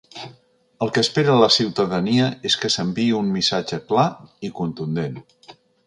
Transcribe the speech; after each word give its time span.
El 0.85 0.91
que 0.95 1.03
espera 1.05 1.35
la 1.41 1.49
ciutadania 1.57 2.31
és 2.51 2.57
que 2.63 2.73
s’enviï 2.77 3.07
un 3.21 3.31
missatge 3.39 3.83
clar 3.93 4.11
i 4.49 4.53
contundent. 4.63 5.25